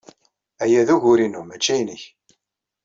[0.63, 2.03] Aya d ugur-inu, maci nnek.